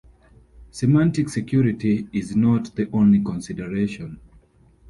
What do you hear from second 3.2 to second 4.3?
consideration.